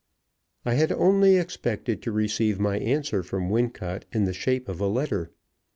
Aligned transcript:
I 0.65 0.73
had 0.73 0.91
only 0.91 1.37
expected 1.37 2.01
to 2.01 2.11
receive 2.11 2.59
my 2.59 2.79
answer 2.79 3.21
from 3.21 3.49
Wincot 3.51 4.05
in 4.11 4.23
the 4.25 4.33
shape 4.33 4.67
of 4.67 4.79
a 4.81 4.87
letter. 4.87 5.29